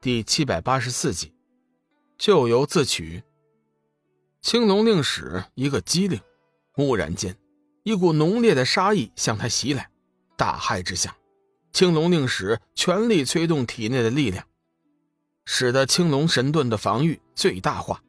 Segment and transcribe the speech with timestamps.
[0.00, 1.32] 第七百八十四集，
[2.18, 3.20] 咎由自取。
[4.40, 6.20] 青龙令使一个机灵，
[6.76, 7.36] 蓦然间，
[7.82, 9.90] 一股浓烈的杀意向他袭来。
[10.36, 11.16] 大骇之下，
[11.72, 14.46] 青龙令使全力催动体内的力量，
[15.44, 18.00] 使得青龙神盾的防御最大化。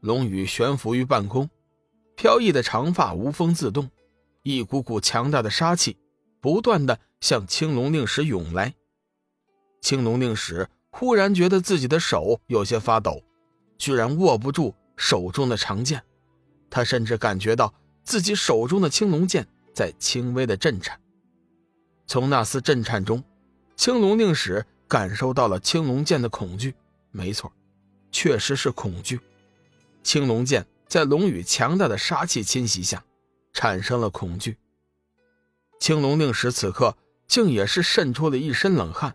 [0.00, 1.48] 龙宇悬浮于半空，
[2.16, 3.88] 飘逸的长发无风自动，
[4.42, 5.96] 一股股强大的杀气
[6.40, 8.74] 不断的向青龙令使涌来。
[9.80, 10.68] 青龙令使。
[10.92, 13.24] 忽然觉得自己的手有些发抖，
[13.78, 16.00] 居然握不住手中的长剑。
[16.70, 21.00] 他甚至感觉到自己手中的青龙剑在轻微的震颤。
[22.06, 23.24] 从那丝震颤中，
[23.74, 26.74] 青龙令使感受到了青龙剑的恐惧。
[27.10, 27.52] 没错，
[28.10, 29.18] 确实是恐惧。
[30.02, 33.02] 青龙剑在龙宇强大的杀气侵袭下，
[33.52, 34.56] 产生了恐惧。
[35.80, 36.96] 青龙令使此刻
[37.26, 39.14] 竟也是渗出了一身冷汗。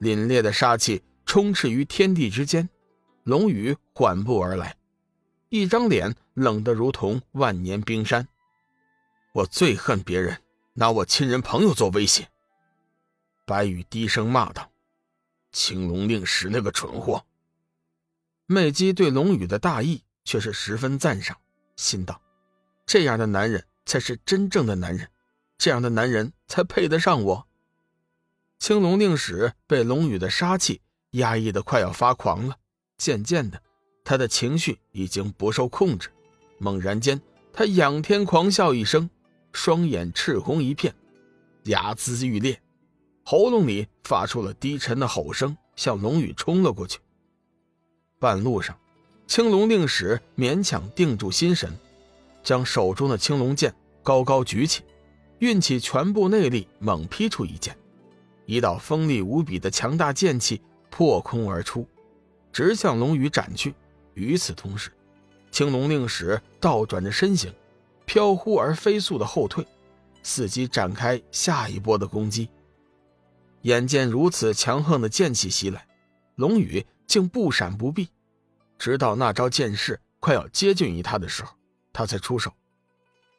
[0.00, 2.68] 凛冽的杀气充斥于天地之间，
[3.24, 4.76] 龙宇缓步而来，
[5.48, 8.28] 一张脸冷得如同万年冰山。
[9.34, 10.40] 我最恨别人
[10.74, 12.28] 拿我亲人朋友做威胁。
[13.44, 14.70] 白羽低声骂道
[15.52, 17.24] ：“青龙令使那个蠢货。”
[18.46, 21.36] 魅姬对龙宇的大义却是十分赞赏，
[21.76, 22.20] 心道
[22.86, 25.08] ：“这样的男人才是真正的男人，
[25.58, 27.47] 这样的男人才配得上我。”
[28.58, 30.80] 青龙令使被龙宇的杀气
[31.12, 32.56] 压抑的快要发狂了，
[32.98, 33.62] 渐渐的，
[34.04, 36.10] 他的情绪已经不受控制。
[36.58, 37.20] 猛然间，
[37.52, 39.08] 他仰天狂笑一声，
[39.52, 40.92] 双眼赤红一片，
[41.64, 42.60] 牙眦欲裂，
[43.24, 46.98] 喉咙里发出了低沉的吼声，向龙宇冲了过去。
[48.18, 48.76] 半路上，
[49.28, 51.72] 青龙令使勉强定住心神，
[52.42, 54.82] 将手中的青龙剑高高举起，
[55.38, 57.78] 运起全部内力，猛劈出一剑。
[58.48, 61.86] 一道锋利无比的强大剑气破空而出，
[62.50, 63.74] 直向龙宇斩去。
[64.14, 64.90] 与此同时，
[65.50, 67.54] 青龙令使倒转着身形，
[68.06, 69.66] 飘忽而飞速的后退，
[70.24, 72.48] 伺机展开下一波的攻击。
[73.62, 75.86] 眼见如此强横的剑气袭来，
[76.36, 78.08] 龙宇竟不闪不避，
[78.78, 81.52] 直到那招剑势快要接近于他的时候，
[81.92, 82.50] 他才出手。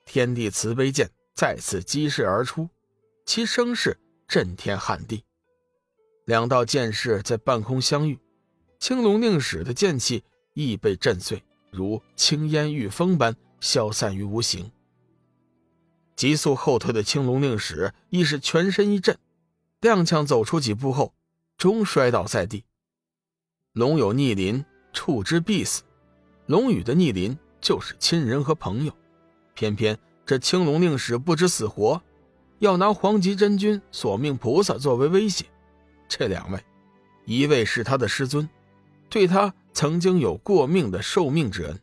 [0.05, 2.69] 天地慈悲剑再次激射而出，
[3.25, 3.97] 其声势。
[4.29, 5.23] 震天撼地，
[6.25, 8.19] 两道剑势在半空相遇，
[8.79, 10.23] 青龙令使的剑气
[10.53, 14.71] 亦被震碎，如青烟遇风般消散于无形。
[16.15, 19.17] 急速后退的青龙令使亦是全身一震，
[19.81, 21.11] 踉跄走出几步后，
[21.57, 22.63] 终摔倒在地。
[23.73, 24.63] 龙有逆鳞，
[24.93, 25.81] 触之必死。
[26.45, 28.95] 龙宇的逆鳞就是亲人和朋友，
[29.55, 31.99] 偏偏这青龙令使不知死活。
[32.59, 35.45] 要拿黄极真君、索命菩萨作为威胁，
[36.07, 36.61] 这两位，
[37.25, 38.47] 一位是他的师尊，
[39.09, 41.73] 对他曾经有过命的受命之恩；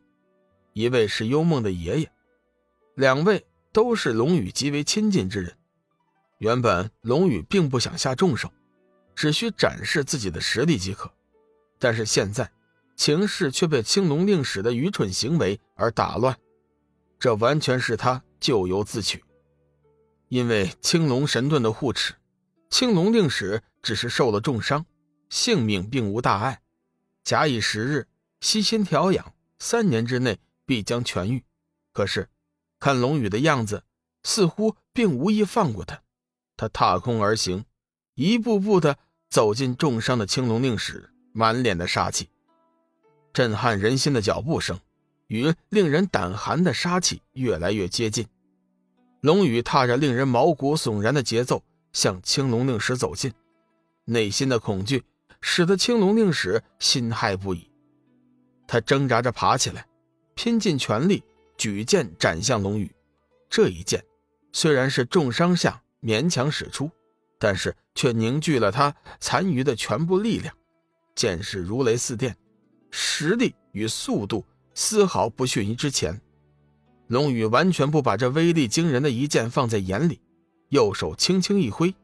[0.74, 2.10] 一位是幽梦的爷爷，
[2.94, 5.56] 两位都是龙宇极为亲近之人。
[6.38, 8.52] 原本龙宇并不想下重手，
[9.14, 11.10] 只需展示自己的实力即可，
[11.78, 12.50] 但是现在
[12.96, 16.36] 情势却被青龙令使的愚蠢行为而打乱，
[17.18, 19.24] 这完全是他咎由自取。
[20.36, 22.12] 因为青龙神盾的护持，
[22.68, 24.84] 青龙令使只是受了重伤，
[25.30, 26.60] 性命并无大碍。
[27.24, 28.06] 假以时日，
[28.42, 31.42] 悉心调养，三年之内必将痊愈。
[31.90, 32.28] 可是，
[32.78, 33.84] 看龙宇的样子，
[34.24, 36.02] 似乎并无意放过他。
[36.54, 37.64] 他踏空而行，
[38.14, 38.98] 一步步的
[39.30, 42.28] 走进重伤的青龙令使，满脸的杀气，
[43.32, 44.78] 震撼人心的脚步声
[45.28, 48.28] 与令人胆寒的杀气越来越接近。
[49.20, 51.62] 龙宇踏着令人毛骨悚然的节奏
[51.92, 53.32] 向青龙令使走近，
[54.04, 55.02] 内心的恐惧
[55.40, 57.70] 使得青龙令使心骇不已。
[58.68, 59.86] 他挣扎着爬起来，
[60.34, 61.22] 拼尽全力
[61.56, 62.90] 举剑斩向龙宇。
[63.48, 64.04] 这一剑
[64.52, 66.90] 虽然是重伤下勉强使出，
[67.38, 70.54] 但是却凝聚了他残余的全部力量。
[71.14, 72.36] 剑势如雷似电，
[72.90, 74.44] 实力与速度
[74.74, 76.20] 丝毫不逊于之前。
[77.08, 80.20] 龙宇完全不把这威力惊人的一剑放在眼里，
[80.70, 81.94] 右手轻轻一挥，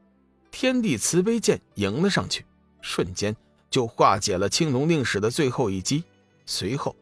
[0.53, 2.47] 天地慈悲剑迎了上去，
[2.81, 3.35] 瞬间
[3.69, 6.05] 就化解了青龙令使的最后一击。
[6.47, 6.95] 随后，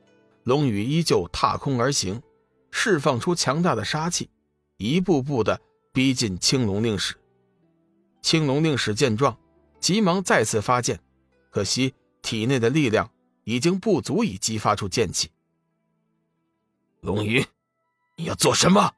[0.44, 2.22] 龙宇依旧踏空而行，
[2.70, 4.30] 释放出强大的杀气，
[4.78, 5.60] 一步步的
[5.92, 7.14] 逼近青龙令使。
[8.22, 9.38] 青龙令使见状，
[9.78, 10.98] 急忙再次发剑，
[11.50, 11.92] 可惜
[12.22, 13.10] 体内的力量
[13.44, 15.30] 已经不足以激发出剑气。
[17.02, 17.44] 龙宇。
[18.20, 18.92] 你要做什么？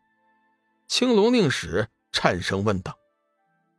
[0.88, 2.98] 青龙令使颤声问道。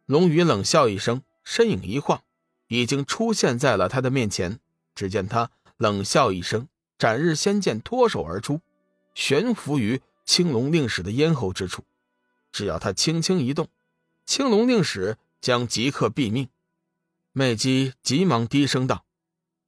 [0.05, 2.23] 龙宇冷笑一声，身影一晃，
[2.67, 4.61] 已经出现在了他的面前。
[4.95, 8.61] 只见他冷笑一声，斩日仙剑脱手而出，
[9.15, 11.83] 悬浮于青龙令使的咽喉之处。
[12.53, 13.67] 只要他轻轻一动，
[14.25, 16.47] 青龙令使将即刻毙命。
[17.33, 19.03] 魅姬急忙低声道：“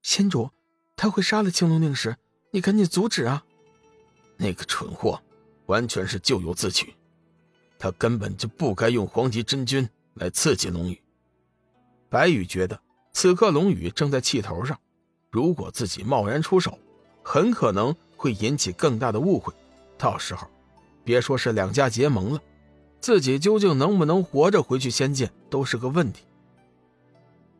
[0.01, 0.51] 仙主，
[0.95, 2.15] 他会杀了青龙令使，
[2.51, 3.43] 你赶紧阻止啊！”
[4.37, 5.23] 那个蠢货，
[5.67, 6.93] 完全是咎由自取。
[7.77, 11.01] 他根本就不该用黄级真君来刺激龙宇。
[12.09, 12.79] 白羽觉得
[13.11, 14.79] 此刻龙宇正在气头上，
[15.29, 16.77] 如果自己贸然出手，
[17.23, 19.53] 很可能会引起更大的误会。
[19.97, 20.47] 到时候，
[21.03, 22.41] 别说是两家结盟了，
[23.01, 26.23] 自己究竟能不能活着回去仙界都是个问题。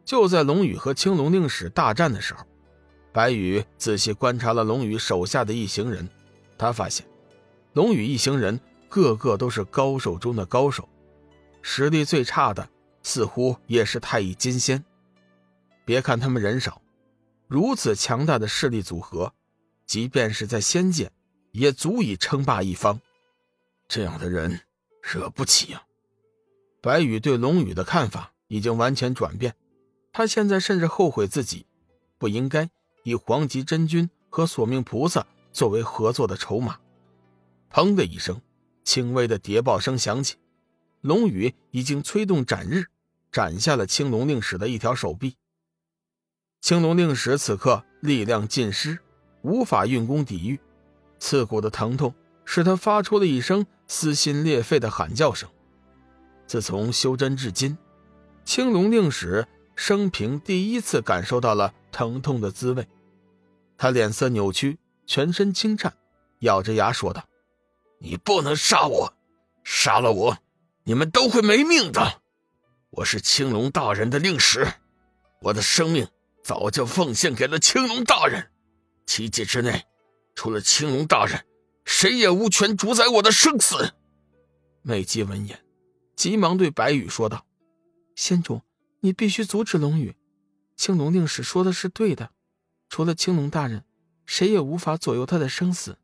[0.05, 2.45] 就在龙宇和青龙令使大战的时候，
[3.11, 6.07] 白羽仔细观察了龙宇手下的一行人，
[6.57, 7.05] 他发现
[7.75, 8.59] 龙宇一行人。
[8.87, 10.87] 个个都是高手中的高手，
[11.61, 12.69] 实力最差的
[13.03, 14.81] 似乎也是太乙金仙。
[15.83, 16.81] 别看他们人少，
[17.47, 19.33] 如此强大的势力组合，
[19.85, 21.11] 即便是在仙界，
[21.51, 23.01] 也足以称霸一方。
[23.89, 24.61] 这样的人
[25.01, 25.83] 惹不起呀！
[26.79, 29.55] 白羽对龙宇的看法已经完全转变，
[30.13, 31.65] 他现在甚至后悔自己
[32.17, 32.69] 不应该
[33.03, 36.79] 以黄极真君和索命菩萨作为合作的筹码。
[37.75, 38.41] 砰的一声。
[38.85, 40.35] 轻微的谍报声响起，
[41.01, 42.85] 龙宇已经催动斩日，
[43.33, 45.35] 斩下了青龙令使的一条手臂。
[46.61, 48.99] 青龙令使此刻力量尽失，
[49.41, 50.57] 无法运功抵御，
[51.19, 55.49] 刺骨的疼痛使他发出了一声撕心裂肺的喊叫声。
[56.47, 57.77] 自从修真至今，
[58.45, 59.45] 青龙令使
[59.75, 62.87] 生平第一次感受到了疼痛的滋味，
[63.77, 65.93] 他脸色扭曲，全身轻颤，
[66.39, 67.27] 咬着牙说道。
[67.99, 69.13] 你不能杀我，
[69.63, 70.37] 杀了我，
[70.83, 72.21] 你们都会没命的。
[72.89, 74.67] 我是青龙大人的令使，
[75.41, 76.07] 我的生命
[76.43, 78.51] 早就奉献给了青龙大人。
[79.05, 79.85] 七界之内，
[80.35, 81.45] 除了青龙大人，
[81.85, 83.93] 谁也无权主宰我的生死。
[84.81, 85.63] 美姬闻言，
[86.15, 87.45] 急忙对白羽说道
[88.15, 88.61] ：“仙主，
[88.99, 90.15] 你必须阻止龙宇。
[90.75, 92.31] 青龙令使说的是对的，
[92.89, 93.85] 除了青龙大人，
[94.25, 95.97] 谁也无法左右他的生死。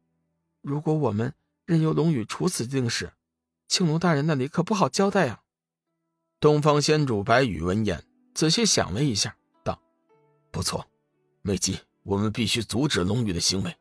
[0.61, 1.33] 如果我们……”
[1.71, 3.13] 任由龙宇处死定是，
[3.69, 5.39] 青龙大人那里可不好交代啊！
[6.37, 8.03] 东方仙主白羽闻言，
[8.35, 9.81] 仔细想了一下，道
[10.51, 10.85] ：“不错，
[11.41, 13.73] 美姬，我们必须阻止龙宇的行为。